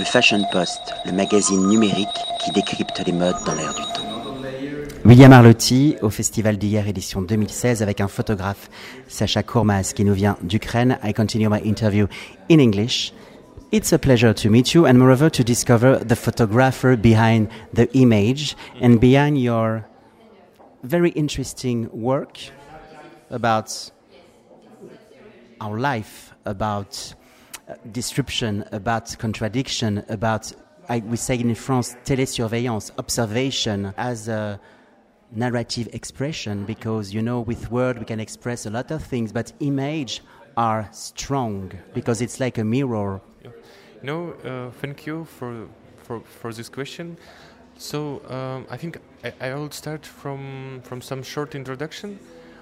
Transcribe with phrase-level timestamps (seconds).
[0.00, 2.08] Le Fashion Post, le magazine numérique
[2.42, 4.08] qui décrypte les modes dans l'air du temps.
[5.04, 8.70] William Arlotti au Festival d'hier édition 2016 avec un photographe,
[9.08, 10.98] Sacha Kourmaz, qui nous vient d'Ukraine.
[11.04, 12.06] I continue my interview
[12.50, 13.12] in English.
[13.72, 18.56] It's a pleasure to meet you and moreover to discover the photographer behind the image
[18.80, 19.84] and behind your
[20.82, 22.38] very interesting work
[23.30, 23.68] about
[25.60, 27.14] our life, about
[27.92, 30.52] disruption, about contradiction, about,
[30.88, 34.60] I, we say in France, télésurveillance, observation as a
[35.32, 39.52] narrative expression because, you know, with word we can express a lot of things, but
[39.60, 40.22] image
[40.56, 43.20] are strong because it's like a mirror.
[44.02, 47.16] No, uh, thank you for, for, for this question.
[47.76, 52.18] So um, I think I, I, will start from, from some short introduction.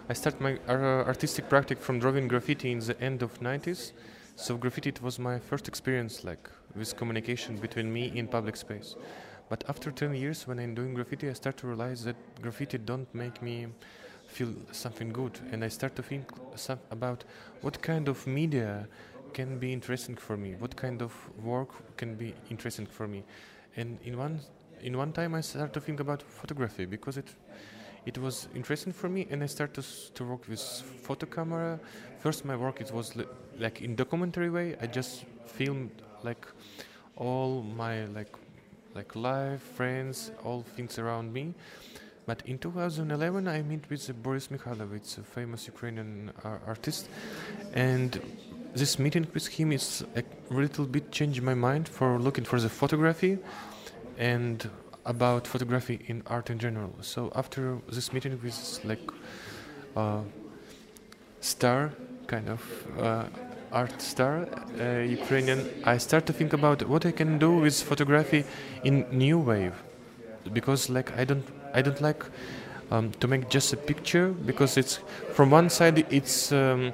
[0.08, 0.72] I start my uh,
[1.06, 3.92] artistic practice from drawing graffiti in the end of 90s.
[4.41, 8.95] So graffiti it was my first experience like with communication between me in public space.
[9.48, 13.12] But after 10 years when I'm doing graffiti I start to realize that graffiti don't
[13.12, 13.67] make me
[14.28, 16.30] feel something good and I start to think
[16.92, 17.25] about
[17.62, 18.86] what kind of media
[19.33, 23.25] can be interesting for me, what kind of work can be interesting for me.
[23.77, 24.39] And in one
[24.80, 27.34] in one time I start to think about photography because it
[28.09, 30.62] it was interesting for me and I started to, work with
[31.03, 31.78] photo camera.
[32.20, 34.77] First my work it was li- like in documentary way.
[34.81, 35.91] I just filmed
[36.23, 36.47] like
[37.17, 38.34] all my like
[38.95, 41.55] like life, friends, all things around me.
[42.25, 47.09] But in 2011, I met with Boris Mikhailovich, a famous Ukrainian uh, artist,
[47.75, 48.20] and
[48.75, 52.69] this meeting with him is a little bit changed my mind for looking for the
[52.69, 53.39] photography
[54.19, 54.69] and
[55.09, 56.95] about photography in art in general.
[57.01, 59.01] So after this meeting with like
[59.97, 60.20] uh,
[61.41, 61.92] star
[62.27, 62.62] kind of
[63.01, 63.25] uh,
[63.73, 64.47] art star
[64.79, 68.45] uh, Ukrainian, I start to think about what I can do with photography
[68.84, 69.83] in new wave
[70.53, 72.25] because like I don't I don't like
[72.91, 75.01] um, to make just a picture because it's
[75.33, 76.92] from one side it's um,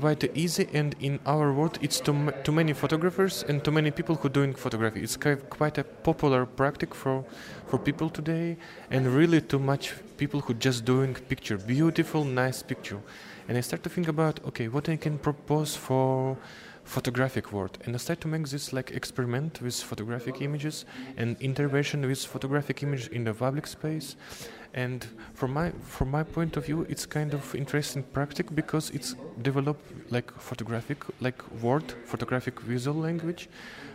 [0.00, 4.14] quite easy and in our world it's too, too many photographers and too many people
[4.16, 5.00] who doing photography.
[5.02, 7.24] It's quite a popular practice for
[7.68, 8.56] for people today
[8.90, 11.56] and really too much people who just doing picture.
[11.56, 13.00] Beautiful nice picture.
[13.48, 16.36] And i start to think about okay what i can propose for
[16.86, 20.84] photographic world and i start to make this like experiment with photographic images
[21.16, 24.16] and intervention with photographic image in the public space.
[24.74, 29.14] And from my from my point of view it's kind of interesting practice because it's
[29.42, 33.48] developed like photographic like word photographic visual language.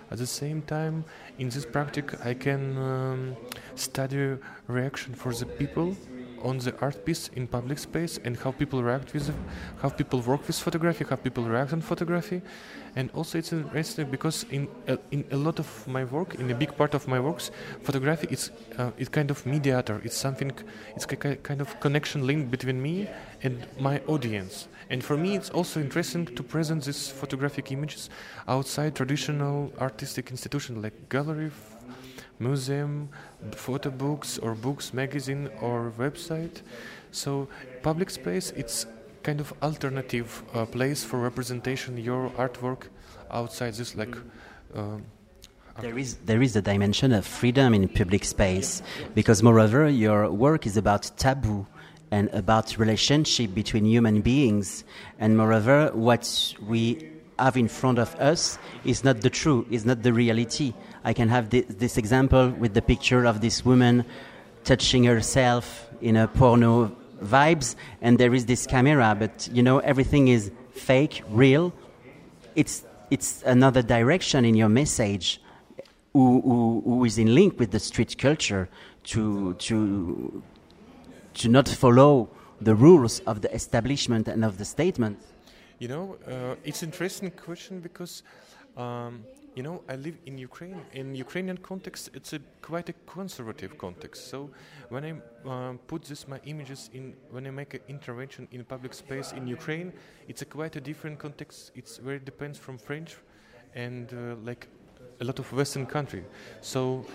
[0.10, 1.06] At the same time
[1.40, 3.38] in this practice i can um,
[3.76, 4.38] study
[4.68, 5.96] reaction for the people
[6.44, 9.36] on the art piece in public space and how people react with it,
[9.82, 12.42] how people work with photography, how people react on photography,
[12.96, 16.56] and also it's interesting because in a, in a lot of my work, in a
[16.56, 17.52] big part of my works,
[17.84, 20.02] photography is uh, it's kind of mediator.
[20.04, 20.52] It's something,
[20.96, 23.08] it's a kind of connection link between me
[23.44, 24.68] and my audience.
[24.90, 28.10] And for me, it's also interesting to present these photographic images
[28.48, 31.52] outside traditional artistic institutions like gallery,
[32.42, 33.10] museum,
[33.52, 36.62] photo books or books, magazine or website.
[37.12, 37.48] So
[37.84, 38.86] public space, it's
[39.24, 42.88] kind of alternative uh, place for representation your artwork
[43.30, 44.16] outside this like.
[44.76, 44.98] Uh,
[45.80, 48.82] there is there is a dimension of freedom in public space
[49.16, 51.66] because moreover your work is about taboo
[52.12, 54.84] and about relationship between human beings
[55.18, 57.10] and moreover what we
[57.42, 61.30] have in front of us is not the true is not the reality I can
[61.30, 64.06] have this, this example with the picture of this woman
[64.64, 70.28] touching herself in a porno vibes, and there is this camera, but you know everything
[70.28, 71.74] is fake, real.
[72.56, 75.42] It's it's another direction in your message,
[76.14, 78.70] who, who, who is in link with the street culture
[79.06, 80.44] to to
[81.34, 85.20] to not follow the rules of the establishment and of the statement.
[85.82, 88.22] You know, uh, it's interesting question because.
[88.78, 90.80] Um, you know, I live in Ukraine.
[90.94, 94.30] In Ukrainian context, it's a quite a conservative context.
[94.30, 94.50] So
[94.88, 95.12] when I
[95.50, 99.46] uh, put this my images in, when I make an intervention in public space in
[99.48, 99.92] Ukraine,
[100.30, 101.72] it's a quite a different context.
[101.76, 103.18] It's very depends from French,
[103.76, 104.70] and uh, like
[105.20, 106.24] a lot of Western country.
[106.62, 107.06] So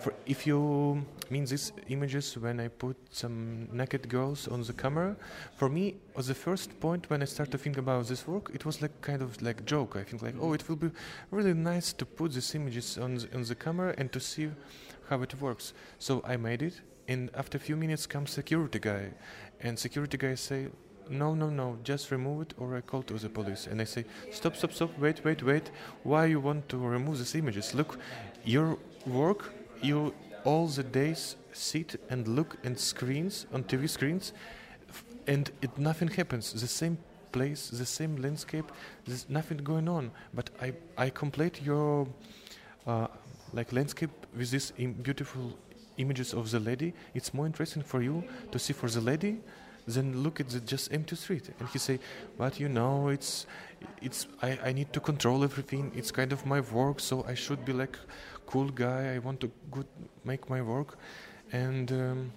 [0.00, 5.16] for if you mean these images when I put some naked girls on the camera,
[5.56, 8.50] for me the first point when I start to think about this work.
[8.54, 9.96] It was like kind of like joke.
[9.96, 10.90] I think like oh, it will be
[11.30, 14.50] really nice to put these images on the, on the camera and to see
[15.08, 15.72] how it works.
[15.98, 19.10] So I made it, and after a few minutes comes security guy,
[19.60, 20.68] and security guy say
[21.10, 23.66] no, no, no, just remove it or I call to the police.
[23.66, 25.70] And I say, stop, stop, stop, wait, wait, wait.
[26.02, 27.74] Why you want to remove these images?
[27.74, 27.98] Look,
[28.44, 29.52] your work,
[29.82, 30.14] you
[30.44, 34.32] all the days sit and look at screens, on TV screens,
[35.26, 36.52] and it nothing happens.
[36.52, 36.98] The same
[37.32, 38.70] place, the same landscape,
[39.06, 40.10] there's nothing going on.
[40.34, 42.06] But I, I complete your
[42.86, 43.06] uh,
[43.52, 45.56] like landscape with these beautiful
[45.98, 46.94] images of the lady.
[47.14, 49.40] It's more interesting for you to see for the lady
[49.86, 51.50] than look at the just empty street.
[51.58, 51.98] And he say,
[52.38, 53.46] but you know, it's
[54.00, 55.90] it's I, I need to control everything.
[55.94, 57.98] It's kind of my work, so I should be like
[58.46, 59.14] cool guy.
[59.14, 59.86] I want to good
[60.24, 60.98] make my work,
[61.52, 62.32] and um,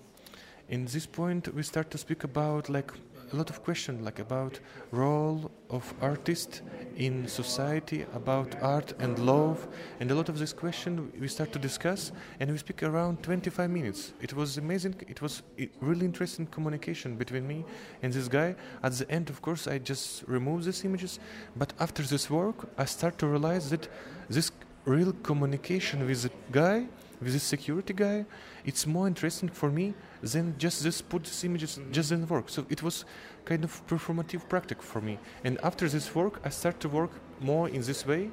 [0.69, 2.91] in this point we start to speak about like
[3.33, 4.59] a lot of questions like about
[4.91, 6.61] role of artist
[6.95, 9.67] in society about art and love.
[9.99, 13.69] And a lot of this question we start to discuss and we speak around 25
[13.69, 14.13] minutes.
[14.21, 14.95] It was amazing.
[15.07, 15.41] It was
[15.81, 17.65] really interesting communication between me
[18.03, 18.55] and this guy.
[18.83, 21.19] At the end of course i just remove these images.
[21.55, 23.87] But after this work i start to realize that
[24.29, 24.51] this
[24.85, 26.85] real communication with the guy
[27.21, 28.25] with this security guy
[28.65, 32.49] it's more interesting for me than just this put these images just didn't work.
[32.49, 33.05] So it was
[33.45, 35.19] kind of performative practice for me.
[35.43, 38.31] And after this work, I start to work more in this way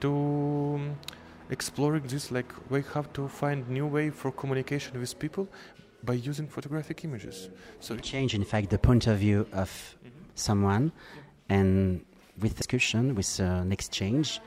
[0.00, 0.96] to um,
[1.50, 5.46] exploring this like we have to find new way for communication with people
[6.02, 7.50] by using photographic images.
[7.80, 10.08] So change, in fact, the point of view of mm-hmm.
[10.34, 10.92] someone,
[11.48, 12.04] and
[12.38, 14.40] with discussion, with uh, an exchange,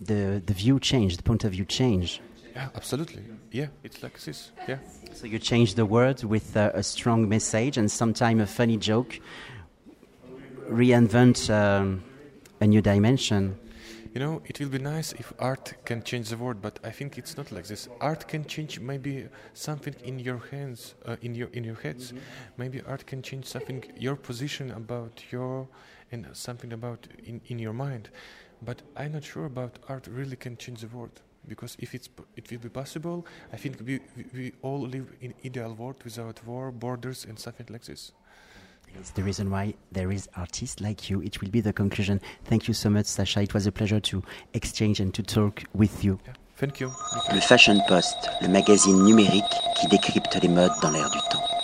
[0.00, 2.20] the the view change, the point of view change.
[2.54, 3.22] Yeah, absolutely.
[3.52, 4.50] Yeah, it's like this.
[4.68, 4.78] Yeah.
[5.12, 9.20] So you change the words with uh, a strong message and sometimes a funny joke,
[10.68, 12.02] reinvent um,
[12.60, 13.56] a new dimension.
[14.12, 17.16] You know, it will be nice if art can change the world, but I think
[17.16, 17.88] it's not like this.
[18.00, 22.08] Art can change maybe something in your hands, uh, in your in your heads.
[22.08, 22.18] Mm-hmm.
[22.56, 25.68] Maybe art can change something your position about your
[26.10, 28.10] and something about in in your mind.
[28.62, 32.50] But I'm not sure about art really can change the world because if it's it
[32.50, 34.00] will be possible, I think we,
[34.34, 38.12] we all live in ideal world without war, borders, and something like this.
[38.98, 41.22] It's the reason why there is artists like you.
[41.22, 42.20] It will be the conclusion.
[42.44, 43.40] Thank you so much, Sasha.
[43.40, 44.22] It was a pleasure to
[44.52, 46.18] exchange and to talk with you.
[46.26, 46.32] Yeah.
[46.56, 46.92] Thank you.
[47.32, 49.44] Le Fashion Post, le magazine numérique
[49.80, 51.59] qui décrypte les modes dans l'air du temps.